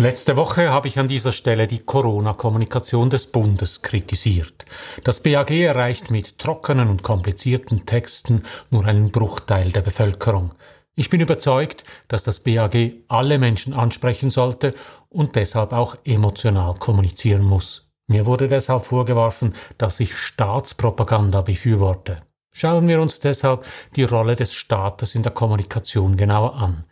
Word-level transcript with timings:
Letzte 0.00 0.38
Woche 0.38 0.72
habe 0.72 0.88
ich 0.88 0.98
an 0.98 1.08
dieser 1.08 1.30
Stelle 1.30 1.66
die 1.66 1.80
Corona-Kommunikation 1.80 3.10
des 3.10 3.26
Bundes 3.26 3.82
kritisiert. 3.82 4.64
Das 5.04 5.22
BAG 5.22 5.50
erreicht 5.50 6.10
mit 6.10 6.38
trockenen 6.38 6.88
und 6.88 7.02
komplizierten 7.02 7.84
Texten 7.84 8.44
nur 8.70 8.86
einen 8.86 9.10
Bruchteil 9.10 9.72
der 9.72 9.82
Bevölkerung. 9.82 10.54
Ich 10.96 11.10
bin 11.10 11.20
überzeugt, 11.20 11.84
dass 12.08 12.24
das 12.24 12.40
BAG 12.40 12.92
alle 13.08 13.38
Menschen 13.38 13.74
ansprechen 13.74 14.30
sollte 14.30 14.74
und 15.10 15.36
deshalb 15.36 15.74
auch 15.74 15.98
emotional 16.04 16.76
kommunizieren 16.76 17.42
muss. 17.42 17.90
Mir 18.06 18.24
wurde 18.24 18.48
deshalb 18.48 18.84
vorgeworfen, 18.84 19.52
dass 19.76 20.00
ich 20.00 20.16
Staatspropaganda 20.16 21.42
befürworte. 21.42 22.22
Schauen 22.52 22.88
wir 22.88 23.02
uns 23.02 23.20
deshalb 23.20 23.66
die 23.96 24.04
Rolle 24.04 24.34
des 24.34 24.54
Staates 24.54 25.14
in 25.14 25.22
der 25.22 25.32
Kommunikation 25.32 26.16
genauer 26.16 26.54
an. 26.54 26.84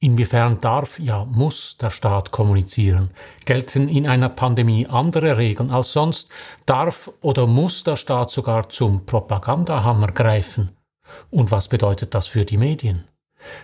Inwiefern 0.00 0.60
darf, 0.60 1.00
ja 1.00 1.24
muss 1.24 1.76
der 1.76 1.90
Staat 1.90 2.30
kommunizieren? 2.30 3.10
Gelten 3.46 3.88
in 3.88 4.06
einer 4.06 4.28
Pandemie 4.28 4.86
andere 4.86 5.36
Regeln 5.36 5.72
als 5.72 5.92
sonst? 5.92 6.28
Darf 6.66 7.10
oder 7.20 7.48
muss 7.48 7.82
der 7.82 7.96
Staat 7.96 8.30
sogar 8.30 8.68
zum 8.68 9.06
Propagandahammer 9.06 10.08
greifen? 10.08 10.70
Und 11.30 11.50
was 11.50 11.68
bedeutet 11.68 12.14
das 12.14 12.28
für 12.28 12.44
die 12.44 12.58
Medien? 12.58 13.08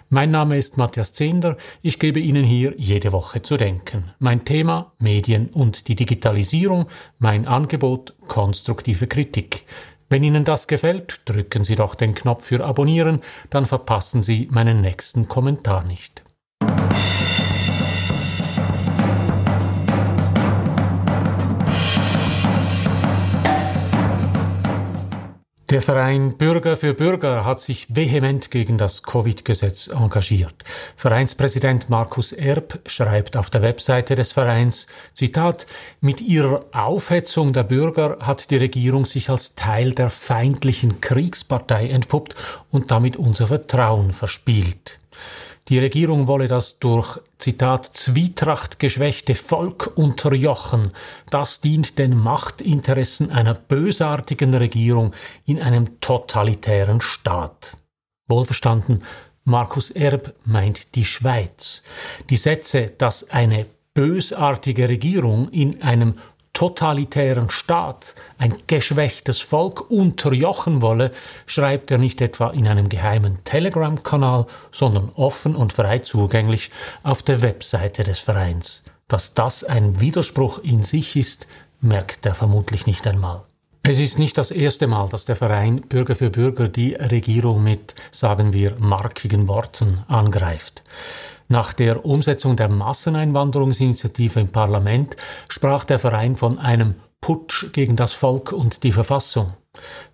Mein 0.08 0.30
Name 0.30 0.56
ist 0.56 0.76
Matthias 0.76 1.12
Zehnder, 1.12 1.56
ich 1.82 1.98
gebe 1.98 2.20
Ihnen 2.20 2.44
hier 2.44 2.74
jede 2.78 3.12
Woche 3.12 3.42
zu 3.42 3.56
denken. 3.56 4.12
Mein 4.18 4.44
Thema 4.44 4.92
Medien 4.98 5.48
und 5.48 5.88
die 5.88 5.94
Digitalisierung, 5.94 6.86
mein 7.18 7.46
Angebot 7.46 8.14
konstruktive 8.26 9.06
Kritik. 9.06 9.64
Wenn 10.14 10.22
Ihnen 10.22 10.44
das 10.44 10.68
gefällt, 10.68 11.22
drücken 11.24 11.64
Sie 11.64 11.74
doch 11.74 11.96
den 11.96 12.14
Knopf 12.14 12.44
für 12.44 12.64
Abonnieren, 12.64 13.20
dann 13.50 13.66
verpassen 13.66 14.22
Sie 14.22 14.46
meinen 14.48 14.80
nächsten 14.80 15.26
Kommentar 15.26 15.82
nicht. 15.82 16.22
Der 25.74 25.82
Verein 25.82 26.38
Bürger 26.38 26.76
für 26.76 26.94
Bürger 26.94 27.44
hat 27.44 27.60
sich 27.60 27.88
vehement 27.88 28.52
gegen 28.52 28.78
das 28.78 29.02
Covid-Gesetz 29.02 29.88
engagiert. 29.88 30.54
Vereinspräsident 30.94 31.90
Markus 31.90 32.30
Erb 32.30 32.78
schreibt 32.86 33.36
auf 33.36 33.50
der 33.50 33.62
Webseite 33.62 34.14
des 34.14 34.30
Vereins, 34.30 34.86
Zitat, 35.14 35.66
mit 36.00 36.20
ihrer 36.20 36.64
Aufhetzung 36.70 37.52
der 37.52 37.64
Bürger 37.64 38.18
hat 38.20 38.52
die 38.52 38.56
Regierung 38.56 39.04
sich 39.04 39.30
als 39.30 39.56
Teil 39.56 39.90
der 39.90 40.10
feindlichen 40.10 41.00
Kriegspartei 41.00 41.88
entpuppt 41.88 42.36
und 42.70 42.92
damit 42.92 43.16
unser 43.16 43.48
Vertrauen 43.48 44.12
verspielt. 44.12 45.00
Die 45.68 45.78
Regierung 45.78 46.26
wolle 46.28 46.46
das 46.46 46.78
durch, 46.78 47.18
Zitat, 47.38 47.86
Zwietracht 47.96 48.78
geschwächte 48.78 49.34
Volk 49.34 49.92
unterjochen. 49.96 50.92
Das 51.30 51.60
dient 51.62 51.98
den 51.98 52.18
Machtinteressen 52.18 53.30
einer 53.30 53.54
bösartigen 53.54 54.52
Regierung 54.54 55.14
in 55.46 55.62
einem 55.62 56.00
totalitären 56.00 57.00
Staat. 57.00 57.78
Wohlverstanden, 58.28 59.02
Markus 59.44 59.90
Erb 59.90 60.34
meint 60.44 60.94
die 60.96 61.04
Schweiz. 61.04 61.82
Die 62.28 62.36
Sätze, 62.36 62.92
dass 62.98 63.30
eine 63.30 63.66
bösartige 63.94 64.88
Regierung 64.88 65.48
in 65.50 65.80
einem 65.80 66.18
totalitären 66.54 67.50
Staat 67.50 68.14
ein 68.38 68.54
geschwächtes 68.66 69.42
Volk 69.42 69.90
unterjochen 69.90 70.80
wolle, 70.80 71.10
schreibt 71.44 71.90
er 71.90 71.98
nicht 71.98 72.22
etwa 72.22 72.50
in 72.50 72.66
einem 72.66 72.88
geheimen 72.88 73.44
Telegram-Kanal, 73.44 74.46
sondern 74.70 75.10
offen 75.14 75.54
und 75.54 75.74
frei 75.74 75.98
zugänglich 75.98 76.70
auf 77.02 77.22
der 77.22 77.42
Webseite 77.42 78.04
des 78.04 78.20
Vereins. 78.20 78.84
Dass 79.08 79.34
das 79.34 79.64
ein 79.64 80.00
Widerspruch 80.00 80.60
in 80.60 80.82
sich 80.82 81.16
ist, 81.16 81.46
merkt 81.82 82.24
er 82.24 82.34
vermutlich 82.34 82.86
nicht 82.86 83.06
einmal. 83.06 83.42
Es 83.82 83.98
ist 83.98 84.18
nicht 84.18 84.38
das 84.38 84.50
erste 84.50 84.86
Mal, 84.86 85.10
dass 85.10 85.26
der 85.26 85.36
Verein 85.36 85.82
Bürger 85.82 86.16
für 86.16 86.30
Bürger 86.30 86.68
die 86.68 86.94
Regierung 86.94 87.62
mit, 87.62 87.94
sagen 88.10 88.54
wir, 88.54 88.76
markigen 88.78 89.46
Worten 89.46 90.02
angreift. 90.08 90.82
Nach 91.48 91.72
der 91.72 92.04
Umsetzung 92.04 92.56
der 92.56 92.68
Masseneinwanderungsinitiative 92.68 94.40
im 94.40 94.48
Parlament 94.48 95.16
sprach 95.48 95.84
der 95.84 95.98
Verein 95.98 96.36
von 96.36 96.58
einem 96.58 96.94
Putsch 97.20 97.72
gegen 97.72 97.96
das 97.96 98.12
Volk 98.12 98.52
und 98.52 98.82
die 98.82 98.92
Verfassung. 98.92 99.54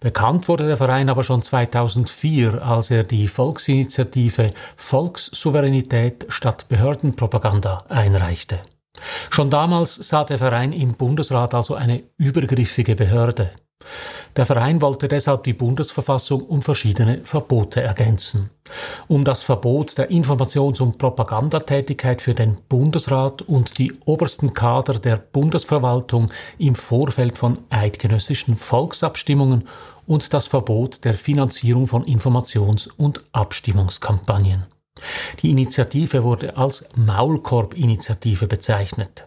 Bekannt 0.01 0.49
wurde 0.49 0.67
der 0.67 0.77
Verein 0.77 1.09
aber 1.09 1.23
schon 1.23 1.43
2004, 1.43 2.63
als 2.65 2.91
er 2.91 3.05
die 3.05 3.29
Volksinitiative 3.29 4.53
Volkssouveränität 4.77 6.27
statt 6.29 6.67
Behördenpropaganda 6.69 7.85
einreichte. 7.89 8.61
Schon 9.31 9.51
damals 9.51 9.97
sah 9.97 10.25
der 10.25 10.39
Verein 10.39 10.73
im 10.73 10.95
Bundesrat 10.95 11.55
also 11.55 11.75
eine 11.75 12.03
übergriffige 12.17 12.97
Behörde. 12.97 13.51
Der 14.37 14.47
Verein 14.47 14.81
wollte 14.81 15.09
deshalb 15.09 15.45
die 15.45 15.53
Bundesverfassung 15.53 16.43
um 16.43 16.63
verschiedene 16.63 17.21
Verbote 17.25 17.83
ergänzen. 17.83 18.51
Um 19.09 19.25
das 19.25 19.43
Verbot 19.43 19.99
der 19.99 20.11
Informations- 20.11 20.81
und 20.81 20.99
Propagandatätigkeit 20.99 22.23
für 22.23 22.35
den 22.35 22.57
Bundesrat 22.69 23.43
und 23.43 23.79
die 23.79 23.93
obersten 24.05 24.55
Kader 24.55 24.99
der 24.99 25.17
Bundesverwaltung 25.17 26.31
im 26.59 26.77
Vorfeld 26.77 27.37
von 27.37 27.59
eidgenössischen 27.71 28.57
Volksabstimmungen 28.57 29.67
und 30.07 30.33
das 30.33 30.47
Verbot 30.47 31.05
der 31.05 31.15
Finanzierung 31.15 31.87
von 31.87 32.05
Informations- 32.05 32.89
und 32.97 33.25
Abstimmungskampagnen. 33.33 34.67
Die 35.43 35.51
Initiative 35.51 36.23
wurde 36.23 36.57
als 36.57 36.89
Maulkorb-Initiative 36.95 38.47
bezeichnet. 38.47 39.27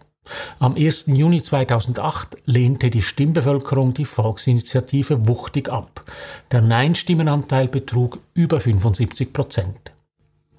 Am 0.60 0.76
1. 0.76 1.06
Juni 1.08 1.42
2008 1.42 2.38
lehnte 2.46 2.90
die 2.90 3.02
Stimmbevölkerung 3.02 3.94
die 3.94 4.06
Volksinitiative 4.06 5.28
wuchtig 5.28 5.70
ab. 5.70 6.04
Der 6.52 6.62
Nein-Stimmenanteil 6.62 7.68
betrug 7.68 8.20
über 8.34 8.60
75 8.60 9.34
Prozent. 9.34 9.92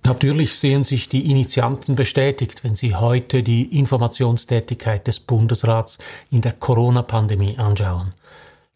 Natürlich 0.05 0.57
sehen 0.57 0.85
sich 0.85 1.09
die 1.09 1.31
Initianten 1.31 1.95
bestätigt, 1.95 2.63
wenn 2.63 2.77
sie 2.77 2.95
heute 2.95 3.43
die 3.43 3.79
Informationstätigkeit 3.79 5.07
des 5.07 5.19
Bundesrats 5.19 5.99
in 6.31 6.43
der 6.43 6.53
Corona-Pandemie 6.53 7.57
anschauen. 7.57 8.13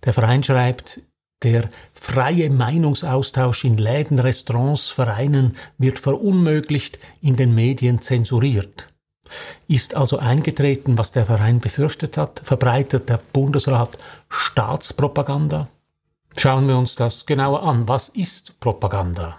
Der 0.06 0.14
Verein 0.14 0.42
schreibt, 0.42 1.02
der 1.42 1.68
freie 1.92 2.48
Meinungsaustausch 2.48 3.64
in 3.64 3.76
Läden, 3.76 4.18
Restaurants, 4.18 4.88
Vereinen 4.88 5.56
wird 5.76 5.98
verunmöglicht, 5.98 6.98
in 7.20 7.36
den 7.36 7.54
Medien 7.54 8.00
zensuriert. 8.00 8.88
Ist 9.66 9.94
also 9.94 10.18
eingetreten, 10.18 10.98
was 10.98 11.12
der 11.12 11.26
Verein 11.26 11.60
befürchtet 11.60 12.16
hat? 12.16 12.40
Verbreitet 12.44 13.08
der 13.08 13.20
Bundesrat 13.32 13.98
Staatspropaganda? 14.28 15.68
Schauen 16.36 16.68
wir 16.68 16.76
uns 16.76 16.94
das 16.96 17.26
genauer 17.26 17.62
an. 17.62 17.88
Was 17.88 18.08
ist 18.08 18.60
Propaganda? 18.60 19.38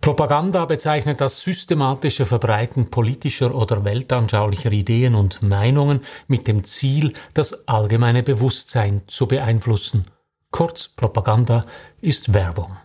Propaganda 0.00 0.64
bezeichnet 0.64 1.20
das 1.20 1.40
systematische 1.40 2.24
Verbreiten 2.24 2.90
politischer 2.90 3.54
oder 3.54 3.84
weltanschaulicher 3.84 4.70
Ideen 4.72 5.14
und 5.14 5.42
Meinungen 5.42 6.00
mit 6.28 6.46
dem 6.46 6.64
Ziel, 6.64 7.12
das 7.34 7.68
allgemeine 7.68 8.22
Bewusstsein 8.22 9.02
zu 9.06 9.26
beeinflussen. 9.26 10.06
Kurz, 10.50 10.88
Propaganda 10.88 11.66
ist 12.00 12.32
Werbung. 12.32 12.76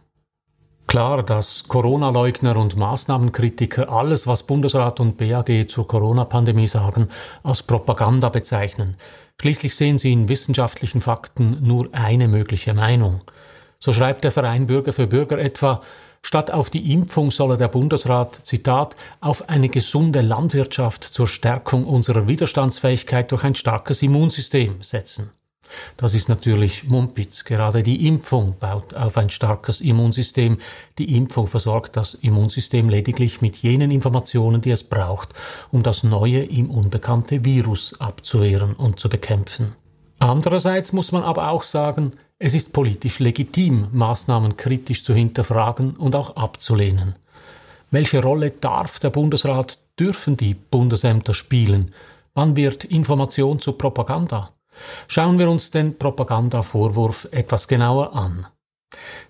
Klar, 0.93 1.23
dass 1.23 1.67
Corona-Leugner 1.67 2.55
und 2.55 2.77
Maßnahmenkritiker 2.77 3.89
alles, 3.89 4.27
was 4.27 4.43
Bundesrat 4.43 4.99
und 4.99 5.17
BAG 5.17 5.67
zur 5.67 5.87
Corona-Pandemie 5.87 6.67
sagen, 6.67 7.09
als 7.41 7.63
Propaganda 7.63 8.29
bezeichnen. 8.29 8.95
Schließlich 9.41 9.75
sehen 9.75 9.97
sie 9.97 10.13
in 10.13 10.29
wissenschaftlichen 10.29 11.01
Fakten 11.01 11.57
nur 11.63 11.89
eine 11.93 12.27
mögliche 12.27 12.75
Meinung. 12.75 13.21
So 13.79 13.91
schreibt 13.91 14.23
der 14.23 14.29
Verein 14.29 14.67
Bürger 14.67 14.93
für 14.93 15.07
Bürger 15.07 15.39
etwa, 15.39 15.81
Statt 16.21 16.51
auf 16.51 16.69
die 16.69 16.93
Impfung 16.93 17.31
solle 17.31 17.57
der 17.57 17.69
Bundesrat, 17.69 18.35
Zitat, 18.45 18.95
auf 19.19 19.49
eine 19.49 19.69
gesunde 19.69 20.21
Landwirtschaft 20.21 21.03
zur 21.03 21.27
Stärkung 21.27 21.87
unserer 21.87 22.27
Widerstandsfähigkeit 22.27 23.31
durch 23.31 23.43
ein 23.43 23.55
starkes 23.55 24.03
Immunsystem 24.03 24.83
setzen. 24.83 25.31
Das 25.97 26.13
ist 26.13 26.29
natürlich 26.29 26.85
Mumpitz. 26.85 27.43
Gerade 27.43 27.83
die 27.83 28.07
Impfung 28.07 28.55
baut 28.59 28.93
auf 28.93 29.17
ein 29.17 29.29
starkes 29.29 29.81
Immunsystem. 29.81 30.57
Die 30.97 31.15
Impfung 31.15 31.47
versorgt 31.47 31.97
das 31.97 32.13
Immunsystem 32.13 32.89
lediglich 32.89 33.41
mit 33.41 33.57
jenen 33.57 33.91
Informationen, 33.91 34.61
die 34.61 34.71
es 34.71 34.83
braucht, 34.83 35.29
um 35.71 35.83
das 35.83 36.03
neue, 36.03 36.43
ihm 36.43 36.69
unbekannte 36.69 37.45
Virus 37.45 37.99
abzuwehren 37.99 38.73
und 38.73 38.99
zu 38.99 39.09
bekämpfen. 39.09 39.75
Andererseits 40.19 40.93
muss 40.93 41.11
man 41.11 41.23
aber 41.23 41.49
auch 41.49 41.63
sagen, 41.63 42.13
es 42.39 42.53
ist 42.53 42.73
politisch 42.73 43.19
legitim, 43.19 43.87
Maßnahmen 43.91 44.57
kritisch 44.57 45.03
zu 45.03 45.13
hinterfragen 45.13 45.91
und 45.95 46.15
auch 46.15 46.35
abzulehnen. 46.35 47.15
Welche 47.91 48.21
Rolle 48.21 48.51
darf 48.51 48.99
der 48.99 49.11
Bundesrat, 49.11 49.79
dürfen 49.99 50.35
die 50.35 50.53
Bundesämter 50.53 51.33
spielen? 51.33 51.93
Wann 52.33 52.55
wird 52.55 52.85
Information 52.85 53.59
zu 53.59 53.73
Propaganda? 53.73 54.51
Schauen 55.07 55.39
wir 55.39 55.49
uns 55.49 55.71
den 55.71 55.97
Propagandavorwurf 55.97 57.27
etwas 57.31 57.67
genauer 57.67 58.15
an. 58.15 58.47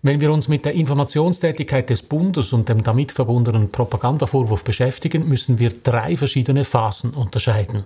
Wenn 0.01 0.19
wir 0.19 0.31
uns 0.31 0.47
mit 0.47 0.65
der 0.65 0.73
Informationstätigkeit 0.73 1.89
des 1.89 2.01
Bundes 2.01 2.53
und 2.53 2.67
dem 2.69 2.83
damit 2.83 3.11
verbundenen 3.11 3.71
Propagandavorwurf 3.71 4.63
beschäftigen, 4.63 5.27
müssen 5.27 5.59
wir 5.59 5.71
drei 5.71 6.17
verschiedene 6.17 6.65
Phasen 6.65 7.11
unterscheiden. 7.11 7.85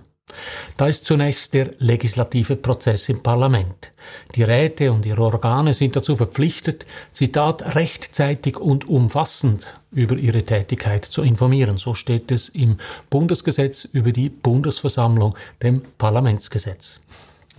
Da 0.76 0.86
ist 0.86 1.06
zunächst 1.06 1.54
der 1.54 1.70
legislative 1.78 2.56
Prozess 2.56 3.08
im 3.08 3.22
Parlament. 3.22 3.92
Die 4.34 4.42
Räte 4.42 4.92
und 4.92 5.06
ihre 5.06 5.22
Organe 5.22 5.72
sind 5.72 5.96
dazu 5.96 6.16
verpflichtet, 6.16 6.84
Zitat, 7.12 7.74
rechtzeitig 7.74 8.58
und 8.58 8.86
umfassend 8.86 9.78
über 9.90 10.16
ihre 10.16 10.42
Tätigkeit 10.42 11.04
zu 11.04 11.22
informieren. 11.22 11.78
So 11.78 11.94
steht 11.94 12.30
es 12.30 12.50
im 12.50 12.76
Bundesgesetz 13.08 13.86
über 13.86 14.12
die 14.12 14.28
Bundesversammlung, 14.28 15.34
dem 15.62 15.82
Parlamentsgesetz. 15.96 17.00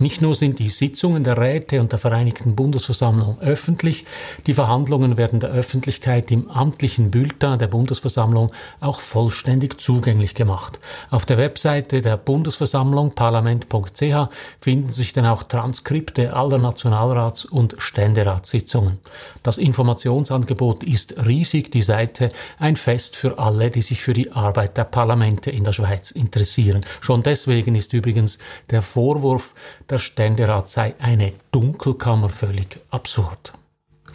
Nicht 0.00 0.22
nur 0.22 0.34
sind 0.34 0.58
die 0.60 0.70
Sitzungen 0.70 1.24
der 1.24 1.36
Räte 1.36 1.78
und 1.78 1.92
der 1.92 1.98
Vereinigten 1.98 2.56
Bundesversammlung 2.56 3.38
öffentlich, 3.40 4.06
die 4.46 4.54
Verhandlungen 4.54 5.18
werden 5.18 5.40
der 5.40 5.50
Öffentlichkeit 5.50 6.30
im 6.30 6.50
amtlichen 6.50 7.10
Bulletin 7.10 7.58
der 7.58 7.66
Bundesversammlung 7.66 8.50
auch 8.80 8.98
vollständig 8.98 9.78
zugänglich 9.78 10.34
gemacht. 10.34 10.78
Auf 11.10 11.26
der 11.26 11.36
Webseite 11.36 12.00
der 12.00 12.16
Bundesversammlung 12.16 13.14
parlament.ch 13.14 14.30
finden 14.62 14.90
sich 14.90 15.12
dann 15.12 15.26
auch 15.26 15.42
Transkripte 15.42 16.32
aller 16.32 16.56
Nationalrats- 16.56 17.44
und 17.44 17.74
Ständeratssitzungen. 17.76 19.00
Das 19.42 19.58
Informationsangebot 19.58 20.82
ist 20.82 21.26
riesig, 21.26 21.72
die 21.72 21.82
Seite 21.82 22.30
ein 22.58 22.76
Fest 22.76 23.16
für 23.16 23.38
alle, 23.38 23.70
die 23.70 23.82
sich 23.82 24.00
für 24.00 24.14
die 24.14 24.32
Arbeit 24.32 24.78
der 24.78 24.84
Parlamente 24.84 25.50
in 25.50 25.64
der 25.64 25.74
Schweiz 25.74 26.10
interessieren. 26.10 26.86
Schon 27.02 27.22
deswegen 27.22 27.74
ist 27.74 27.92
übrigens 27.92 28.38
der 28.70 28.80
Vorwurf, 28.80 29.54
der 29.90 29.98
Ständerat 29.98 30.68
sei 30.68 30.94
eine 30.98 31.32
Dunkelkammer 31.50 32.28
völlig 32.28 32.78
absurd. 32.90 33.52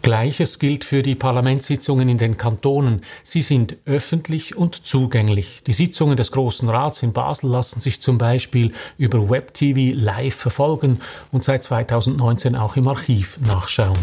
Gleiches 0.05 0.59
gilt 0.59 0.83
für 0.83 1.01
die 1.01 1.15
Parlamentssitzungen 1.15 2.07
in 2.07 2.19
den 2.19 2.37
Kantonen. 2.37 3.01
Sie 3.23 3.41
sind 3.41 3.77
öffentlich 3.85 4.55
und 4.55 4.85
zugänglich. 4.85 5.63
Die 5.65 5.73
Sitzungen 5.73 6.15
des 6.15 6.31
Großen 6.31 6.69
Rats 6.69 7.01
in 7.01 7.11
Basel 7.11 7.49
lassen 7.49 7.79
sich 7.79 7.99
zum 7.99 8.19
Beispiel 8.19 8.71
über 8.99 9.27
WebTV 9.31 9.95
live 9.95 10.35
verfolgen 10.35 10.99
und 11.31 11.43
seit 11.43 11.63
2019 11.63 12.55
auch 12.55 12.75
im 12.75 12.87
Archiv 12.87 13.39
nachschauen. 13.47 13.97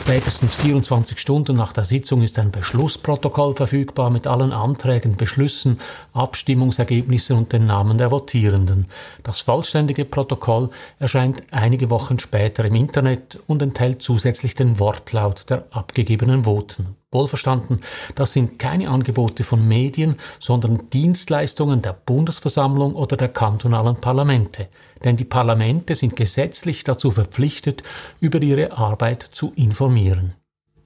Spätestens 0.00 0.54
24 0.54 1.18
Stunden 1.18 1.56
nach 1.56 1.72
der 1.72 1.84
Sitzung 1.84 2.22
ist 2.22 2.38
ein 2.38 2.52
Beschlussprotokoll 2.52 3.54
verfügbar 3.54 4.10
mit 4.10 4.26
allen 4.26 4.52
Anträgen, 4.52 5.16
Beschlüssen, 5.16 5.80
Abstimmungsergebnissen 6.14 7.36
und 7.36 7.52
den 7.52 7.66
Namen 7.66 7.98
der 7.98 8.10
Votierenden. 8.10 8.86
Das 9.22 9.40
vollständige 9.40 10.06
Protokoll 10.06 10.70
erscheint 10.98 11.42
einige 11.50 11.90
Wochen 11.90 12.20
später 12.20 12.64
im 12.64 12.76
Internet 12.76 13.38
und 13.48 13.60
enthält 13.60 14.00
zusätzlich 14.00 14.54
den 14.54 14.78
Wortlaut 14.78 15.47
der 15.48 15.66
abgegebenen 15.70 16.44
Voten. 16.44 16.96
Wohlverstanden, 17.10 17.80
das 18.14 18.32
sind 18.32 18.58
keine 18.58 18.90
Angebote 18.90 19.44
von 19.44 19.66
Medien, 19.66 20.16
sondern 20.38 20.90
Dienstleistungen 20.90 21.80
der 21.80 21.94
Bundesversammlung 21.94 22.94
oder 22.94 23.16
der 23.16 23.28
kantonalen 23.28 23.96
Parlamente. 23.96 24.68
Denn 25.04 25.16
die 25.16 25.24
Parlamente 25.24 25.94
sind 25.94 26.16
gesetzlich 26.16 26.84
dazu 26.84 27.10
verpflichtet, 27.10 27.82
über 28.20 28.42
ihre 28.42 28.72
Arbeit 28.72 29.22
zu 29.22 29.52
informieren. 29.56 30.34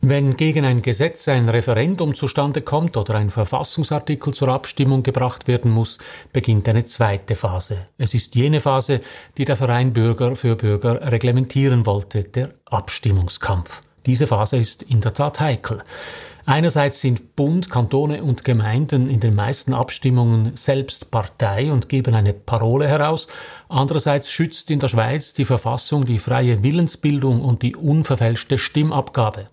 Wenn 0.05 0.37
gegen 0.37 0.65
ein 0.65 0.83
Gesetz 0.83 1.29
ein 1.29 1.49
Referendum 1.49 2.17
zustande 2.17 2.61
kommt 2.61 2.97
oder 2.97 3.15
ein 3.15 3.31
Verfassungsartikel 3.31 4.35
zur 4.35 4.49
Abstimmung 4.49 5.05
gebracht 5.05 5.47
werden 5.47 5.71
muss, 5.71 5.99
beginnt 6.33 6.69
eine 6.69 6.85
zweite 6.85 7.37
Phase. 7.37 7.87
Es 7.99 8.13
ist 8.13 8.35
jene 8.35 8.61
Phase, 8.61 9.01
die 9.39 9.45
der 9.45 9.55
Verein 9.55 9.93
Bürger 9.93 10.35
für 10.35 10.57
Bürger 10.57 11.13
reglementieren 11.13 11.87
wollte, 11.87 12.25
der 12.25 12.51
Abstimmungskampf. 12.65 13.83
Diese 14.07 14.27
Phase 14.27 14.57
ist 14.57 14.83
in 14.83 15.01
der 15.01 15.15
Tat 15.15 15.41
heikel. 15.41 15.83
Einerseits 16.45 17.01
sind 17.01 17.37
Bund, 17.37 17.71
Kantone 17.71 18.25
und 18.25 18.45
Gemeinden 18.45 19.09
in 19.09 19.21
den 19.21 19.35
meisten 19.35 19.75
Abstimmungen 19.75 20.57
selbst 20.57 21.13
Partei 21.13 21.71
und 21.71 21.89
geben 21.89 22.15
eine 22.15 22.33
Parole 22.33 22.89
heraus. 22.89 23.29
Andererseits 23.73 24.31
schützt 24.31 24.71
in 24.71 24.81
der 24.81 24.89
Schweiz 24.89 25.33
die 25.33 25.47
Verfassung 25.47 26.05
die 26.05 26.19
freie 26.19 26.63
Willensbildung 26.63 27.41
und 27.41 27.63
die 27.63 27.75
unverfälschte 27.75 28.59
Stimmabgabe. 28.59 29.49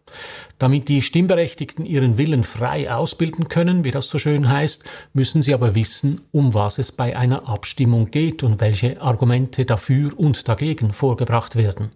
Damit 0.57 0.89
die 0.89 1.01
Stimmberechtigten 1.01 1.85
ihren 1.85 2.17
Willen 2.17 2.43
frei 2.43 2.93
ausbilden 2.93 3.47
können, 3.47 3.85
wie 3.85 3.91
das 3.91 4.09
so 4.09 4.19
schön 4.19 4.49
heißt, 4.49 4.83
müssen 5.13 5.41
sie 5.41 5.53
aber 5.53 5.73
wissen, 5.73 6.19
um 6.31 6.53
was 6.53 6.79
es 6.79 6.91
bei 6.91 7.15
einer 7.15 7.47
Abstimmung 7.47 8.11
geht 8.11 8.43
und 8.43 8.59
welche 8.59 9.01
Argumente 9.01 9.63
dafür 9.63 10.11
und 10.19 10.49
dagegen 10.49 10.91
vorgebracht 10.91 11.55
werden. 11.55 11.91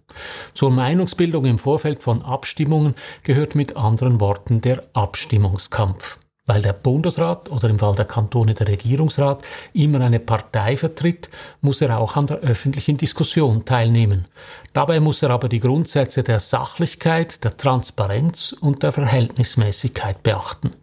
Zur 0.53 0.71
Meinungsbildung 0.71 1.43
im 1.43 1.59
Vorfeld 1.59 2.03
von 2.03 2.21
Abstimmungen 2.21 2.95
gehört 3.23 3.53
mit 3.53 3.75
anderen 3.75 4.21
Worten 4.21 4.61
der 4.61 4.81
Abstimmungskampf. 4.93 6.19
Weil 6.45 6.61
der 6.61 6.73
Bundesrat 6.73 7.49
oder 7.49 7.69
im 7.69 7.79
Fall 7.79 7.95
der 7.95 8.03
Kantone 8.03 8.53
der 8.53 8.67
Regierungsrat 8.67 9.43
immer 9.71 10.01
eine 10.01 10.19
Partei 10.19 10.75
vertritt, 10.75 11.29
muss 11.61 11.79
er 11.79 11.97
auch 11.97 12.17
an 12.17 12.27
der 12.27 12.39
öffentlichen 12.39 12.97
Diskussion 12.97 13.63
teilnehmen. 13.63 14.25
Dabei 14.73 14.99
muss 14.99 15.23
er 15.23 15.29
aber 15.29 15.47
die 15.47 15.61
Grundsätze 15.61 16.21
der 16.21 16.39
Sachlichkeit, 16.39 17.45
der 17.45 17.55
Transparenz 17.55 18.51
und 18.51 18.83
der 18.83 18.91
Verhältnismäßigkeit 18.91 20.21
beachten. 20.21 20.73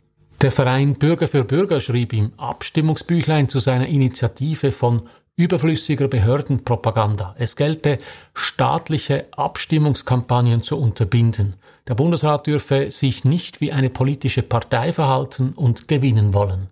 Der 0.40 0.50
Verein 0.50 0.94
Bürger 0.94 1.28
für 1.28 1.44
Bürger 1.44 1.82
schrieb 1.82 2.14
im 2.14 2.32
Abstimmungsbüchlein 2.38 3.50
zu 3.50 3.60
seiner 3.60 3.88
Initiative 3.88 4.72
von 4.72 5.02
überflüssiger 5.36 6.08
Behördenpropaganda. 6.08 7.34
Es 7.38 7.56
gelte, 7.56 7.98
staatliche 8.32 9.26
Abstimmungskampagnen 9.32 10.62
zu 10.62 10.78
unterbinden. 10.78 11.56
Der 11.90 11.96
Bundesrat 11.96 12.46
dürfe 12.46 12.88
sich 12.92 13.24
nicht 13.24 13.60
wie 13.60 13.72
eine 13.72 13.90
politische 13.90 14.42
Partei 14.42 14.92
verhalten 14.92 15.54
und 15.56 15.88
gewinnen 15.88 16.34
wollen. 16.34 16.68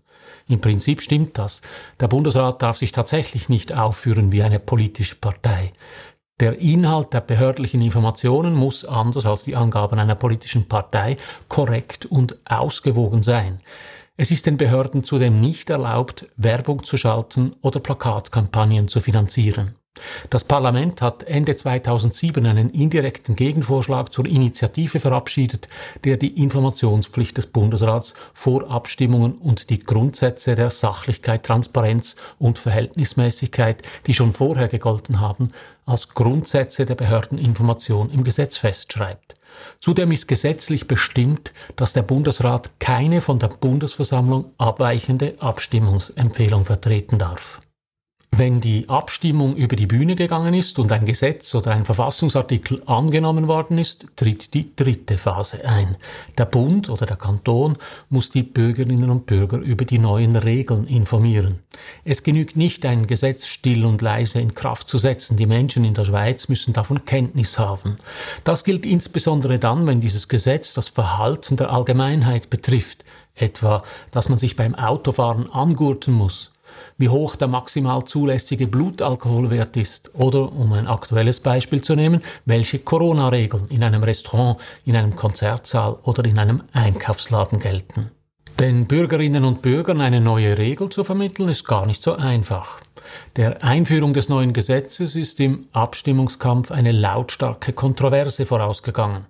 Im 0.47 0.61
Prinzip 0.61 1.03
stimmt 1.03 1.37
das. 1.39 1.61
Der 1.99 2.07
Bundesrat 2.07 2.63
darf 2.63 2.79
sich 2.79 2.93
tatsächlich 2.93 3.49
nicht 3.49 3.77
aufführen 3.77 4.31
wie 4.31 4.45
eine 4.45 4.61
politische 4.61 5.17
Partei. 5.17 5.73
Der 6.39 6.61
Inhalt 6.61 7.15
der 7.15 7.23
behördlichen 7.23 7.83
Informationen 7.83 8.55
muss, 8.55 8.85
anders 8.85 9.27
als 9.27 9.43
die 9.43 9.57
Angaben 9.57 9.99
einer 9.99 10.15
politischen 10.15 10.69
Partei, 10.69 11.17
korrekt 11.49 12.07
und 12.07 12.37
ausgewogen 12.45 13.23
sein. 13.23 13.59
Es 14.17 14.31
ist 14.31 14.47
den 14.47 14.57
Behörden 14.57 15.03
zudem 15.03 15.41
nicht 15.41 15.69
erlaubt, 15.69 16.29
Werbung 16.37 16.85
zu 16.85 16.97
schalten 16.97 17.57
oder 17.61 17.81
Plakatkampagnen 17.81 18.87
zu 18.87 19.01
finanzieren. 19.01 19.75
Das 20.31 20.45
Parlament 20.45 21.03
hat 21.03 21.25
Ende 21.25 21.57
2007 21.57 22.45
einen 22.47 22.71
indirekten 22.71 23.37
Gegenvorschlag 23.37 24.13
zur 24.13 24.27
Initiative 24.27 25.01
verabschiedet, 25.01 25.69
der 26.05 26.17
die 26.17 26.43
Informationspflicht 26.43 27.37
des 27.37 27.47
Bundesrats 27.47 28.15
vor 28.35 28.71
Abstimmungen 28.71 29.33
und 29.33 29.71
die 29.71 29.81
Grundsätze 29.81 30.55
der 30.55 30.71
Sachlichkeit, 30.71 31.45
Transparenz 31.45 32.17
und 32.39 32.59
Verhältnismäßigkeit, 32.59 33.83
die 34.07 34.15
schon 34.15 34.33
vorher 34.33 34.69
gegolten 34.69 35.21
haben, 35.21 35.53
als 35.87 36.11
Grundsätze 36.11 36.87
der 36.87 36.95
Behördeninformation 36.95 38.11
im 38.11 38.25
Gesetz 38.25 38.57
festschreibt. 38.57 39.37
Zudem 39.81 40.13
ist 40.13 40.29
gesetzlich 40.29 40.87
bestimmt, 40.87 41.53
dass 41.77 41.93
der 41.93 42.03
Bundesrat 42.03 42.71
keine 42.79 43.21
von 43.21 43.39
der 43.39 43.49
Bundesversammlung 43.49 44.53
abweichende 44.59 45.35
Abstimmungsempfehlung 45.41 46.65
vertreten 46.65 47.19
darf. 47.19 47.61
Wenn 48.39 48.61
die 48.61 48.89
Abstimmung 48.89 49.57
über 49.57 49.75
die 49.75 49.89
Bühne 49.89 50.15
gegangen 50.15 50.55
ist 50.55 50.79
und 50.79 50.93
ein 50.93 51.05
Gesetz 51.05 51.57
oder 51.57 51.73
ein 51.73 51.85
Verfassungsartikel 51.85 52.81
angenommen 52.87 53.49
worden 53.49 53.79
ist, 53.79 54.07
tritt 54.15 54.55
die 54.55 54.77
dritte 54.77 55.19
Phase 55.19 55.65
ein. 55.65 55.97
Der 56.39 56.45
Bund 56.45 56.89
oder 56.89 57.05
der 57.05 57.17
Kanton 57.17 57.77
muss 58.11 58.31
die 58.31 58.45
Bürgerinnen 58.45 59.11
und 59.11 59.27
Bürger 59.27 59.59
über 59.59 59.85
die 59.85 59.99
neuen 59.99 60.37
Regeln 60.37 60.87
informieren. 60.87 61.59
Es 62.05 62.23
genügt 62.23 62.57
nicht, 62.57 62.87
ein 62.87 63.09
Gesetz 63.09 63.45
still 63.49 63.85
und 63.85 64.03
leise 64.03 64.41
in 64.41 64.55
Kraft 64.55 64.89
zu 64.89 64.99
setzen. 64.99 65.37
Die 65.37 65.47
Menschen 65.47 65.85
in 65.85 65.95
der 65.95 66.05
Schweiz 66.05 66.47
müssen 66.47 66.73
davon 66.73 67.05
Kenntnis 67.05 67.59
haben. 67.59 67.99
Das 68.45 68.63
gilt 68.63 68.87
insbesondere 68.87 69.59
dann, 69.59 69.89
wenn 69.89 70.01
dieses 70.01 70.29
Gesetz 70.29 70.75
das 70.75 70.87
Verhalten 70.87 71.57
der 71.57 71.73
Allgemeinheit 71.73 72.51
betrifft, 72.51 73.05
etwa, 73.35 73.83
dass 74.13 74.29
man 74.29 74.39
sich 74.39 74.55
beim 74.55 74.77
Autofahren 74.77 75.51
angurten 75.51 76.15
muss 76.15 76.53
wie 76.97 77.09
hoch 77.09 77.37
der 77.37 77.49
maximal 77.49 78.05
zulässige 78.05 78.67
Blutalkoholwert 78.67 79.77
ist 79.77 80.11
oder, 80.15 80.53
um 80.53 80.73
ein 80.73 80.87
aktuelles 80.87 81.41
Beispiel 81.41 81.83
zu 81.83 81.95
nehmen, 81.95 82.23
welche 82.45 82.79
Corona-Regeln 82.79 83.67
in 83.69 83.85
einem 83.85 84.03
Restaurant, 84.03 84.59
in 84.85 84.97
einem 84.97 85.15
Konzertsaal 85.15 85.99
oder 86.03 86.25
in 86.25 86.39
einem 86.39 86.63
Einkaufsladen 86.73 87.59
gelten. 87.59 88.11
Den 88.61 88.87
Bürgerinnen 88.87 89.45
und 89.45 89.63
Bürgern 89.63 90.01
eine 90.01 90.21
neue 90.21 90.59
Regel 90.59 90.89
zu 90.89 91.05
vermitteln, 91.05 91.49
ist 91.49 91.65
gar 91.65 91.87
nicht 91.87 92.03
so 92.03 92.17
einfach. 92.17 92.81
Der 93.37 93.63
Einführung 93.63 94.13
des 94.13 94.29
neuen 94.29 94.53
Gesetzes 94.53 95.15
ist 95.15 95.41
im 95.41 95.67
Abstimmungskampf 95.73 96.71
eine 96.71 96.93
lautstarke 96.93 97.73
Kontroverse 97.73 98.47
vorausgegangen. 98.47 99.27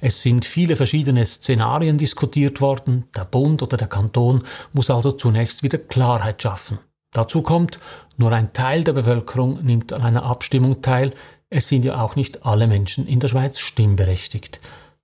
Es 0.00 0.22
sind 0.22 0.44
viele 0.44 0.76
verschiedene 0.76 1.24
Szenarien 1.24 1.98
diskutiert 1.98 2.60
worden, 2.60 3.04
der 3.16 3.24
Bund 3.24 3.62
oder 3.62 3.76
der 3.76 3.88
Kanton 3.88 4.42
muss 4.72 4.90
also 4.90 5.12
zunächst 5.12 5.62
wieder 5.62 5.78
Klarheit 5.78 6.42
schaffen. 6.42 6.78
Dazu 7.12 7.42
kommt, 7.42 7.80
nur 8.16 8.32
ein 8.32 8.52
Teil 8.52 8.84
der 8.84 8.92
Bevölkerung 8.92 9.64
nimmt 9.64 9.92
an 9.92 10.02
einer 10.02 10.24
Abstimmung 10.24 10.82
teil, 10.82 11.12
es 11.48 11.66
sind 11.66 11.84
ja 11.84 12.00
auch 12.00 12.14
nicht 12.14 12.46
alle 12.46 12.68
Menschen 12.68 13.08
in 13.08 13.18
der 13.18 13.26
Schweiz 13.26 13.58
stimmberechtigt. 13.58 14.60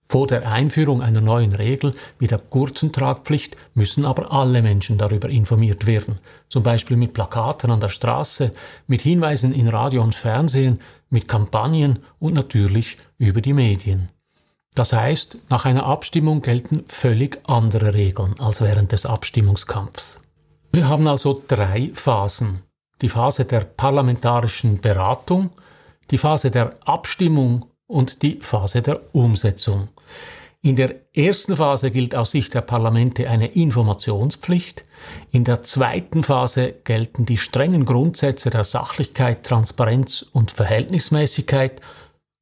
Vor 0.09 0.29
der 0.29 0.51
Einführung 0.51 1.03
einer 1.03 1.21
neuen 1.21 1.53
Regel 1.53 1.95
wie 2.19 2.29
der 2.29 2.39
Gurtentragpflicht 2.39 3.57
müssen 3.75 4.05
aber 4.05 4.33
alle 4.33 4.63
Menschen 4.63 4.99
darüber 4.99 5.29
informiert 5.29 5.87
werden, 5.87 6.19
zum 6.49 6.63
Beispiel 6.63 6.97
mit 6.97 7.13
Plakaten 7.13 7.71
an 7.73 7.81
der 7.81 7.89
Straße, 7.89 8.53
mit 8.87 9.03
Hinweisen 9.03 9.53
in 9.53 9.69
Radio 9.69 10.03
und 10.03 10.15
Fernsehen, 10.15 10.81
mit 11.11 11.27
Kampagnen 11.27 12.01
und 12.21 12.35
natürlich 12.35 12.99
über 13.19 13.41
die 13.41 13.53
Medien. 13.53 14.11
Das 14.77 14.93
heißt, 14.93 15.39
nach 15.49 15.65
einer 15.65 15.87
Abstimmung 15.87 16.43
gelten 16.43 16.85
völlig 16.87 17.41
andere 17.49 17.95
Regeln 17.95 18.39
als 18.39 18.61
während 18.61 18.93
des 18.93 19.07
Abstimmungskampfs. 19.07 20.21
Wir 20.71 20.89
haben 20.89 21.09
also 21.09 21.43
drei 21.49 21.91
Phasen. 21.95 22.63
Die 23.01 23.09
Phase 23.09 23.45
der 23.47 23.61
parlamentarischen 23.61 24.81
Beratung, 24.81 25.51
die 26.11 26.19
Phase 26.19 26.51
der 26.51 26.77
Abstimmung 26.85 27.65
und 27.87 28.23
die 28.23 28.39
Phase 28.41 28.83
der 28.83 29.01
Umsetzung. 29.15 29.89
In 30.63 30.75
der 30.75 30.97
ersten 31.15 31.57
Phase 31.57 31.93
gilt 31.93 32.17
aus 32.17 32.33
Sicht 32.33 32.55
der 32.55 32.61
Parlamente 32.61 33.29
eine 33.31 33.47
Informationspflicht. 33.47 34.85
In 35.31 35.45
der 35.45 35.63
zweiten 35.63 36.25
Phase 36.25 36.75
gelten 36.83 37.25
die 37.25 37.37
strengen 37.37 37.85
Grundsätze 37.85 38.51
der 38.51 38.65
Sachlichkeit, 38.65 39.45
Transparenz 39.45 40.27
und 40.33 40.51
Verhältnismäßigkeit. 40.51 41.81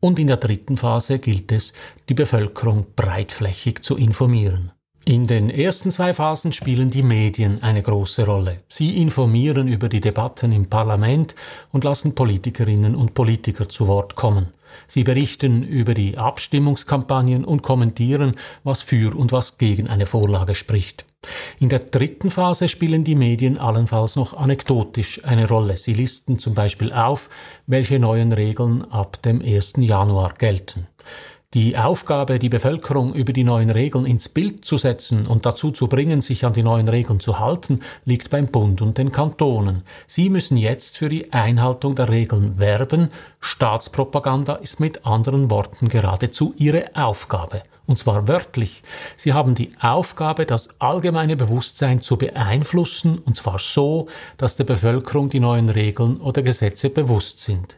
Und 0.00 0.18
in 0.18 0.28
der 0.28 0.38
dritten 0.38 0.78
Phase 0.78 1.18
gilt 1.18 1.52
es, 1.52 1.74
die 2.08 2.14
Bevölkerung 2.14 2.86
breitflächig 2.96 3.82
zu 3.82 3.96
informieren. 3.96 4.70
In 5.06 5.26
den 5.26 5.50
ersten 5.50 5.90
zwei 5.90 6.14
Phasen 6.14 6.54
spielen 6.54 6.88
die 6.88 7.02
Medien 7.02 7.62
eine 7.62 7.82
große 7.82 8.24
Rolle. 8.24 8.60
Sie 8.68 9.02
informieren 9.02 9.68
über 9.68 9.90
die 9.90 10.00
Debatten 10.00 10.50
im 10.52 10.70
Parlament 10.70 11.34
und 11.72 11.84
lassen 11.84 12.14
Politikerinnen 12.14 12.94
und 12.94 13.12
Politiker 13.12 13.68
zu 13.68 13.86
Wort 13.86 14.14
kommen. 14.14 14.54
Sie 14.87 15.04
berichten 15.04 15.62
über 15.62 15.95
die 15.95 16.19
Abstimmungskampagnen 16.19 17.45
und 17.45 17.62
kommentieren, 17.62 18.37
was 18.62 18.83
für 18.83 19.16
und 19.16 19.33
was 19.33 19.59
gegen 19.59 19.88
eine 19.88 20.07
Vorlage 20.07 20.54
spricht. 20.54 21.04
In 21.59 21.69
der 21.69 21.78
dritten 21.78 22.31
Phase 22.31 22.69
spielen 22.69 23.04
die 23.04 23.14
Medien 23.14 23.59
allenfalls 23.59 24.16
noch 24.16 24.35
anekdotisch 24.35 25.25
eine 25.25 25.49
Rolle. 25.49 25.76
Sie 25.76 25.95
listen 25.95 26.38
zum 26.38 26.54
Beispiel 26.54 26.93
auf, 26.93 27.31
welche 27.66 27.99
neuen 27.99 28.33
Regeln 28.33 28.83
ab 28.90 29.23
dem 29.23 29.40
1. 29.40 29.75
Januar 29.78 30.35
gelten. 30.35 30.87
Die 31.54 31.78
Aufgabe, 31.78 32.40
die 32.40 32.49
Bevölkerung 32.49 33.14
über 33.14 33.32
die 33.32 33.44
neuen 33.44 33.70
Regeln 33.70 34.06
ins 34.06 34.28
Bild 34.28 34.64
zu 34.64 34.76
setzen 34.76 35.28
und 35.28 35.46
dazu 35.46 35.70
zu 35.70 35.87
bringen, 35.87 36.20
sich 36.20 36.44
an 36.44 36.52
die 36.52 36.64
neuen 36.64 36.88
Regeln 36.88 37.20
zu 37.20 37.38
halten, 37.38 37.78
liegt 38.04 38.30
beim 38.30 38.49
Bund 38.49 38.82
und 38.82 38.99
den 38.99 39.12
Kantonen. 39.12 39.84
Sie 40.08 40.30
müssen 40.30 40.56
jetzt 40.56 40.99
für 40.99 41.08
die 41.08 41.32
Einhaltung 41.32 41.94
der 41.94 42.08
Regeln 42.08 42.58
werben. 42.58 43.11
Staatspropaganda 43.38 44.56
ist 44.56 44.80
mit 44.80 45.06
anderen 45.06 45.49
Worten 45.49 45.88
geradezu 45.88 46.54
ihre 46.56 46.87
Aufgabe. 46.96 47.62
Und 47.87 48.00
zwar 48.00 48.26
wörtlich. 48.26 48.82
Sie 49.14 49.32
haben 49.32 49.54
die 49.54 49.70
Aufgabe, 49.80 50.46
das 50.46 50.80
allgemeine 50.80 51.37
Bewusstsein 51.37 52.02
zu 52.02 52.16
beeinflussen, 52.16 53.18
und 53.18 53.37
zwar 53.37 53.61
so, 53.61 54.08
dass 54.38 54.56
der 54.56 54.64
Bevölkerung 54.64 55.28
die 55.28 55.38
neuen 55.38 55.68
Regeln 55.68 56.16
oder 56.16 56.42
Gesetze 56.42 56.90
bewusst 56.90 57.38
sind. 57.38 57.76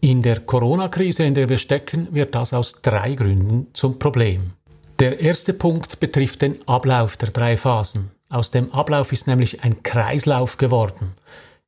In 0.00 0.22
der 0.22 0.40
Corona-Krise, 0.40 1.24
in 1.24 1.34
der 1.34 1.48
wir 1.48 1.58
stecken, 1.58 2.06
wird 2.12 2.34
das 2.36 2.54
aus 2.54 2.82
drei 2.82 3.14
Gründen 3.14 3.66
zum 3.72 3.98
Problem. 3.98 4.52
Der 5.00 5.18
erste 5.20 5.52
Punkt 5.52 5.98
betrifft 5.98 6.42
den 6.42 6.56
Ablauf 6.68 7.16
der 7.16 7.30
drei 7.30 7.56
Phasen. 7.56 8.12
Aus 8.28 8.52
dem 8.52 8.72
Ablauf 8.72 9.12
ist 9.12 9.26
nämlich 9.26 9.64
ein 9.64 9.82
Kreislauf 9.82 10.56
geworden. 10.56 11.14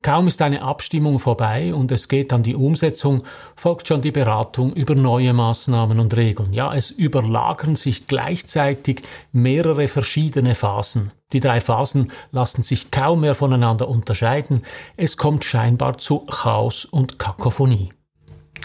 Kaum 0.03 0.29
ist 0.29 0.43
eine 0.43 0.63
Abstimmung 0.63 1.19
vorbei 1.19 1.75
und 1.75 1.91
es 1.91 2.07
geht 2.07 2.33
an 2.33 2.45
die 2.45 2.55
Umsetzung, 2.55 3.25
folgt 3.57 3.89
schon 3.89 4.01
die 4.01 4.13
Beratung 4.13 4.73
über 4.75 4.95
neue 4.95 5.33
Maßnahmen 5.33 5.99
und 5.99 6.17
Regeln. 6.17 6.53
Ja, 6.53 6.73
es 6.73 6.91
überlagern 6.93 7.77
sich 7.77 8.07
gleichzeitig 8.07 9.03
mehrere 9.33 9.89
verschiedene 9.89 10.55
Phasen. 10.55 11.11
Die 11.33 11.41
drei 11.41 11.61
Phasen 11.61 12.13
lassen 12.31 12.63
sich 12.63 12.91
kaum 12.91 13.23
mehr 13.23 13.35
voneinander 13.35 13.89
unterscheiden. 13.89 14.63
Es 14.97 15.17
kommt 15.17 15.45
scheinbar 15.45 15.99
zu 15.99 16.21
Chaos 16.27 16.85
und 16.85 17.19
Kakophonie. 17.19 17.91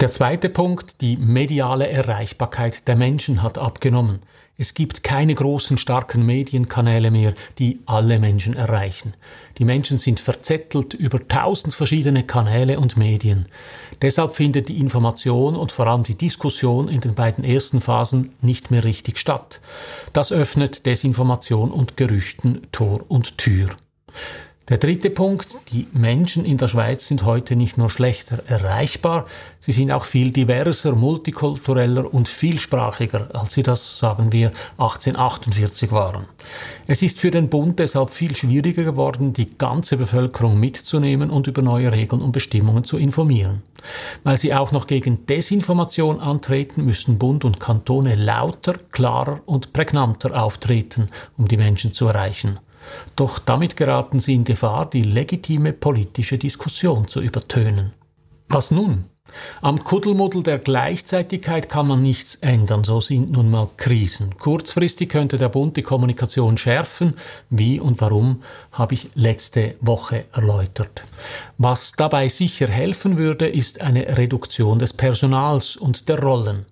Der 0.02 0.12
zweite 0.12 0.50
Punkt, 0.50 1.00
die 1.00 1.16
mediale 1.16 1.88
Erreichbarkeit 1.88 2.86
der 2.88 2.98
Menschen 2.98 3.42
hat 3.42 3.58
abgenommen. 3.58 4.20
Es 4.58 4.74
gibt 4.74 5.04
keine 5.04 5.34
großen, 5.34 5.78
starken 5.78 6.26
Medienkanäle 6.26 7.12
mehr, 7.12 7.34
die 7.60 7.80
alle 7.86 8.20
Menschen 8.20 8.56
erreichen. 8.56 9.14
Die 9.58 9.64
Menschen 9.64 9.98
sind 9.98 10.20
verzettelt 10.20 10.94
über 10.94 11.26
tausend 11.26 11.74
verschiedene 11.74 12.24
Kanäle 12.24 12.78
und 12.78 12.98
Medien. 12.98 13.48
Deshalb 14.02 14.36
findet 14.36 14.68
die 14.68 14.80
Information 14.80 15.56
und 15.56 15.72
vor 15.72 15.88
allem 15.88 16.04
die 16.04 16.16
Diskussion 16.16 16.90
in 16.90 17.00
den 17.00 17.16
beiden 17.16 17.46
ersten 17.46 17.80
Phasen 17.80 18.34
nicht 18.42 18.72
mehr 18.72 18.84
richtig 18.84 19.18
statt. 19.18 19.62
Das 20.12 20.34
öffnet 20.34 20.86
Desinformation 20.86 21.72
und 21.72 21.96
Gerüchten 21.96 22.68
Tor 22.74 23.06
und 23.08 23.38
Tür. 23.38 23.70
Der 24.68 24.80
dritte 24.80 25.12
Punkt, 25.12 25.60
die 25.72 25.86
Menschen 25.94 26.44
in 26.44 26.58
der 26.58 26.68
Schweiz 26.68 27.06
sind 27.06 27.24
heute 27.24 27.56
nicht 27.56 27.78
nur 27.78 27.92
schlechter 27.92 28.40
erreichbar, 28.48 29.28
sie 29.60 29.72
sind 29.72 29.92
auch 29.92 30.06
viel 30.06 30.32
diverser, 30.32 30.96
multikultureller 30.96 32.12
und 32.12 32.28
vielsprachiger, 32.28 33.30
als 33.36 33.54
sie 33.54 33.62
das, 33.62 34.00
sagen 34.00 34.32
wir, 34.32 34.48
1848 34.80 35.92
waren. 35.92 36.26
Es 36.88 37.04
ist 37.04 37.20
für 37.20 37.30
den 37.30 37.48
Bund 37.48 37.78
deshalb 37.78 38.10
viel 38.10 38.36
schwieriger 38.36 38.84
geworden, 38.84 39.34
die 39.34 39.56
ganze 39.56 39.98
Bevölkerung 39.98 40.60
mitzunehmen 40.60 41.30
und 41.30 41.46
über 41.46 41.62
neue 41.62 41.92
Regeln 41.92 42.24
und 42.24 42.32
Bestimmungen 42.32 42.86
zu 42.86 42.98
informieren. 42.98 43.62
Weil 44.24 44.38
sie 44.38 44.52
auch 44.52 44.72
noch 44.72 44.88
gegen 44.88 45.28
Desinformation 45.28 46.20
antreten, 46.20 46.86
müssen 46.86 47.20
Bund 47.20 47.46
und 47.46 47.60
Kantone 47.60 48.16
lauter, 48.16 48.74
klarer 48.92 49.42
und 49.46 49.74
prägnanter 49.74 50.42
auftreten, 50.44 51.10
um 51.38 51.48
die 51.48 51.58
Menschen 51.58 51.94
zu 51.94 52.08
erreichen. 52.08 52.60
Doch 53.16 53.40
damit 53.40 53.76
geraten 53.76 54.20
sie 54.20 54.36
in 54.36 54.44
Gefahr, 54.44 54.90
die 54.90 55.04
legitime 55.04 55.74
politische 55.74 56.38
Diskussion 56.38 57.08
zu 57.08 57.22
übertönen. 57.22 57.94
Was 58.48 58.72
nun? 58.72 59.06
Am 59.62 59.84
Kuddelmuddel 59.84 60.44
der 60.44 60.60
Gleichzeitigkeit 60.60 61.68
kann 61.68 61.88
man 61.88 62.02
nichts 62.02 62.36
ändern, 62.36 62.84
so 62.84 63.02
sind 63.02 63.32
nun 63.32 63.50
mal 63.50 63.70
Krisen. 63.76 64.38
Kurzfristig 64.38 65.10
könnte 65.10 65.38
der 65.38 65.50
Bund 65.50 65.78
die 65.78 65.82
Kommunikation 65.82 66.58
schärfen. 66.58 67.16
Wie 67.50 67.80
und 67.80 68.00
warum, 68.02 68.44
habe 68.72 68.94
ich 68.94 69.10
letzte 69.16 69.76
Woche 69.82 70.26
erläutert. 70.32 71.04
Was 71.58 71.94
dabei 71.94 72.28
sicher 72.28 72.68
helfen 72.68 73.16
würde, 73.16 73.48
ist 73.48 73.80
eine 73.80 74.18
Reduktion 74.18 74.78
des 74.78 74.92
Personals 74.92 75.78
und 75.78 76.10
der 76.10 76.20
Rollen. 76.20 76.66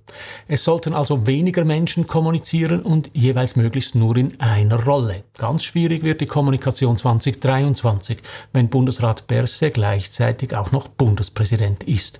Es 0.48 0.64
sollten 0.66 0.94
also 0.94 1.26
weniger 1.26 1.64
Menschen 1.64 2.06
kommunizieren 2.06 2.82
und 2.82 3.10
jeweils 3.14 3.56
möglichst 3.56 3.96
nur 3.96 4.18
in 4.18 4.40
einer 4.40 4.84
Rolle. 4.84 5.24
Ganz 5.38 5.64
schwierig 5.64 6.04
wird 6.04 6.22
die 6.22 6.28
Kommunikation 6.28 6.98
2023, 6.98 8.20
wenn 8.52 8.70
Bundesrat 8.70 9.26
Berse 9.26 9.72
gleichzeitig 9.72 10.56
auch 10.56 10.72
noch 10.72 10.88
Bundespräsident 10.88 11.84
ist. 11.86 12.20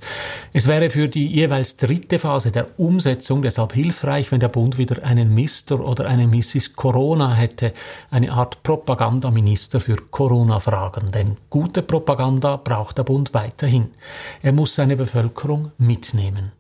Es 0.54 0.68
wäre 0.68 0.90
für 0.90 1.08
die 1.08 1.28
jeweils 1.28 1.78
dritte 1.78 2.18
Phase 2.18 2.52
der 2.52 2.80
Umsetzung 2.80 3.42
deshalb 3.42 3.74
hilfreich, 3.74 4.32
wenn 4.32 4.40
der 4.40 4.48
Bund 4.48 4.78
wieder 4.78 5.04
einen 5.04 5.34
Mister 5.34 5.80
oder 5.80 6.08
eine 6.08 6.28
Mrs. 6.28 6.76
Corona 6.76 7.34
hätte, 7.34 7.74
eine 8.10 8.32
Art 8.32 8.64
Propagandaminister 8.64 9.80
für 9.80 9.98
Corona-Fragen. 9.98 11.12
Denn 11.12 11.38
gute 11.50 11.84
Propaganda 11.84 12.53
braucht 12.58 12.98
der 12.98 13.04
Bund 13.04 13.34
weiterhin. 13.34 13.92
Er 14.42 14.54
muss 14.54 14.76
seine 14.76 14.96
Bevölkerung 14.96 15.72
mitnehmen. 15.78 16.52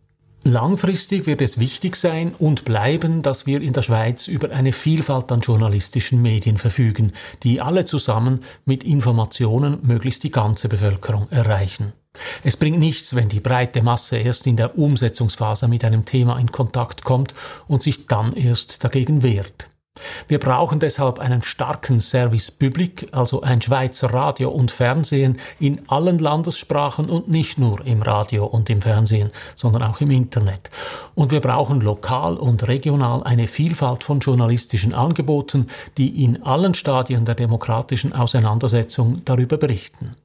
Langfristig 0.45 1.25
wird 1.25 1.41
es 1.41 1.57
wichtig 1.57 1.95
sein 1.95 2.35
und 2.37 2.65
bleiben, 2.65 3.21
dass 3.21 3.45
wir 3.45 3.61
in 3.61 3.71
der 3.71 3.81
Schweiz 3.81 4.27
über 4.27 4.51
eine 4.51 4.73
Vielfalt 4.73 5.31
an 5.31 5.39
journalistischen 5.39 6.21
Medien 6.21 6.57
verfügen, 6.57 7.13
die 7.43 7.61
alle 7.61 7.85
zusammen 7.85 8.41
mit 8.65 8.83
Informationen 8.83 9.79
möglichst 9.83 10.23
die 10.23 10.31
ganze 10.31 10.67
Bevölkerung 10.67 11.29
erreichen. 11.29 11.93
Es 12.43 12.57
bringt 12.57 12.77
nichts, 12.77 13.15
wenn 13.15 13.29
die 13.29 13.39
breite 13.39 13.81
Masse 13.81 14.17
erst 14.17 14.45
in 14.45 14.57
der 14.57 14.77
Umsetzungsphase 14.77 15.69
mit 15.69 15.85
einem 15.85 16.03
Thema 16.03 16.37
in 16.37 16.51
Kontakt 16.51 17.05
kommt 17.05 17.33
und 17.67 17.81
sich 17.81 18.07
dann 18.07 18.33
erst 18.33 18.83
dagegen 18.83 19.23
wehrt. 19.23 19.69
Wir 20.27 20.39
brauchen 20.39 20.79
deshalb 20.79 21.19
einen 21.19 21.43
starken 21.43 21.99
Service 21.99 22.49
Public, 22.49 23.07
also 23.11 23.41
ein 23.41 23.61
Schweizer 23.61 24.13
Radio 24.13 24.49
und 24.49 24.71
Fernsehen 24.71 25.37
in 25.59 25.87
allen 25.89 26.19
Landessprachen 26.19 27.09
und 27.09 27.27
nicht 27.27 27.57
nur 27.57 27.85
im 27.85 28.01
Radio 28.01 28.45
und 28.45 28.69
im 28.69 28.81
Fernsehen, 28.81 29.31
sondern 29.55 29.83
auch 29.83 30.01
im 30.01 30.11
Internet. 30.11 30.69
Und 31.15 31.31
wir 31.31 31.41
brauchen 31.41 31.81
lokal 31.81 32.37
und 32.37 32.67
regional 32.67 33.23
eine 33.23 33.47
Vielfalt 33.47 34.03
von 34.03 34.19
journalistischen 34.19 34.93
Angeboten, 34.93 35.67
die 35.97 36.23
in 36.23 36.43
allen 36.43 36.73
Stadien 36.73 37.25
der 37.25 37.35
demokratischen 37.35 38.13
Auseinandersetzung 38.13 39.23
darüber 39.25 39.57
berichten. 39.57 40.15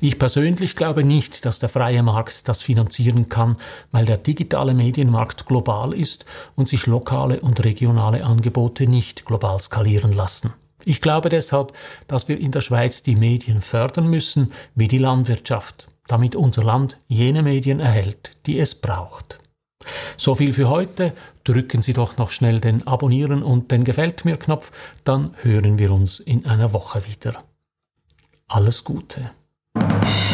Ich 0.00 0.18
persönlich 0.18 0.76
glaube 0.76 1.04
nicht, 1.04 1.44
dass 1.44 1.58
der 1.58 1.68
freie 1.68 2.02
Markt 2.02 2.48
das 2.48 2.62
finanzieren 2.62 3.28
kann, 3.28 3.56
weil 3.90 4.06
der 4.06 4.16
digitale 4.16 4.74
Medienmarkt 4.74 5.46
global 5.46 5.92
ist 5.92 6.24
und 6.56 6.68
sich 6.68 6.86
lokale 6.86 7.40
und 7.40 7.64
regionale 7.64 8.24
Angebote 8.24 8.86
nicht 8.86 9.24
global 9.24 9.60
skalieren 9.60 10.12
lassen. 10.12 10.54
Ich 10.84 11.00
glaube 11.00 11.28
deshalb, 11.28 11.72
dass 12.06 12.28
wir 12.28 12.38
in 12.38 12.52
der 12.52 12.60
Schweiz 12.60 13.02
die 13.02 13.16
Medien 13.16 13.60
fördern 13.60 14.08
müssen, 14.08 14.52
wie 14.74 14.88
die 14.88 14.98
Landwirtschaft, 14.98 15.88
damit 16.06 16.34
unser 16.34 16.64
Land 16.64 16.98
jene 17.08 17.42
Medien 17.42 17.80
erhält, 17.80 18.36
die 18.46 18.58
es 18.58 18.74
braucht. 18.74 19.40
So 20.16 20.34
viel 20.34 20.52
für 20.52 20.68
heute. 20.68 21.12
Drücken 21.44 21.82
Sie 21.82 21.92
doch 21.92 22.16
noch 22.16 22.30
schnell 22.30 22.60
den 22.60 22.86
Abonnieren 22.86 23.42
und 23.42 23.70
den 23.70 23.84
Gefällt 23.84 24.24
mir 24.24 24.36
Knopf, 24.36 24.70
dann 25.04 25.34
hören 25.42 25.78
wir 25.78 25.92
uns 25.92 26.20
in 26.20 26.46
einer 26.46 26.72
Woche 26.72 27.02
wieder. 27.06 27.42
Alles 28.48 28.84
Gute. 28.84 29.30
Thank 29.80 30.22
you. 30.22 30.27